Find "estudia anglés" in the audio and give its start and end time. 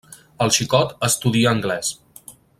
1.09-1.93